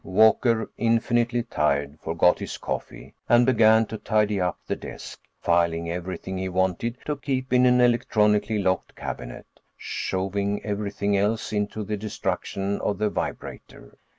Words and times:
Walker, 0.03 0.71
infinitely 0.79 1.43
tired, 1.43 1.99
forgot 2.01 2.39
his 2.39 2.57
coffee 2.57 3.13
and 3.29 3.45
began 3.45 3.85
to 3.85 3.99
tidy 3.99 4.41
up 4.41 4.57
the 4.65 4.75
desk, 4.75 5.19
filing 5.39 5.91
everything 5.91 6.39
he 6.39 6.49
wanted 6.49 6.97
to 7.05 7.15
keep 7.17 7.53
in 7.53 7.67
an 7.67 7.79
electronically 7.79 8.57
locked 8.57 8.95
cabinet, 8.95 9.45
shoving 9.77 10.59
everything 10.65 11.15
else 11.15 11.53
into 11.53 11.83
the 11.83 11.97
destruction 11.97 12.79
of 12.81 12.97
the 12.97 13.11
vibrator. 13.11 13.95